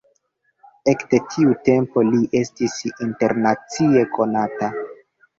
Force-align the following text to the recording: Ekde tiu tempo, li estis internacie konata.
Ekde 0.91 1.17
tiu 1.33 1.51
tempo, 1.67 2.03
li 2.07 2.21
estis 2.39 2.77
internacie 3.09 4.01
konata. 4.17 4.71